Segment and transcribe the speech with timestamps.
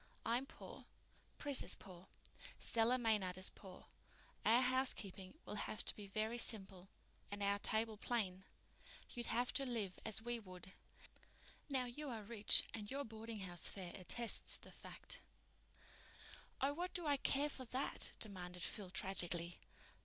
[0.25, 6.89] I'm poor—Pris is poor—Stella Maynard is poor—our housekeeping will have to be very simple
[7.29, 8.43] and our table plain.
[9.11, 10.71] You'd have to live as we would.
[11.69, 15.21] Now, you are rich and your boardinghouse fare attests the fact."
[16.61, 19.59] "Oh, what do I care for that?" demanded Phil tragically.